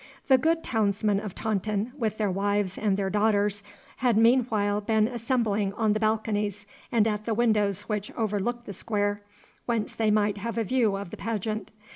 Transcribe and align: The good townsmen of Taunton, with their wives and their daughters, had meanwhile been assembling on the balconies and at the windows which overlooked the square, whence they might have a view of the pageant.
The 0.29 0.39
good 0.39 0.63
townsmen 0.63 1.19
of 1.19 1.35
Taunton, 1.35 1.91
with 1.95 2.17
their 2.17 2.31
wives 2.31 2.75
and 2.75 2.97
their 2.97 3.11
daughters, 3.11 3.61
had 3.97 4.17
meanwhile 4.17 4.81
been 4.81 5.07
assembling 5.07 5.73
on 5.73 5.93
the 5.93 5.99
balconies 5.99 6.65
and 6.91 7.07
at 7.07 7.25
the 7.25 7.35
windows 7.35 7.83
which 7.83 8.11
overlooked 8.13 8.65
the 8.65 8.73
square, 8.73 9.21
whence 9.67 9.93
they 9.93 10.09
might 10.09 10.39
have 10.39 10.57
a 10.57 10.63
view 10.63 10.95
of 10.95 11.11
the 11.11 11.17
pageant. 11.17 11.69